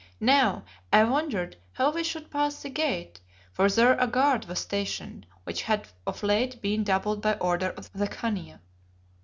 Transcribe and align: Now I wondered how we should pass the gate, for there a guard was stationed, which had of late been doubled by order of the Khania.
Now 0.19 0.63
I 0.91 1.03
wondered 1.03 1.57
how 1.73 1.91
we 1.91 2.03
should 2.03 2.31
pass 2.31 2.63
the 2.63 2.71
gate, 2.71 3.19
for 3.53 3.69
there 3.69 3.93
a 3.99 4.07
guard 4.07 4.45
was 4.45 4.57
stationed, 4.57 5.27
which 5.43 5.61
had 5.61 5.89
of 6.07 6.23
late 6.23 6.59
been 6.59 6.83
doubled 6.83 7.21
by 7.21 7.33
order 7.35 7.69
of 7.69 7.93
the 7.93 8.07
Khania. 8.07 8.61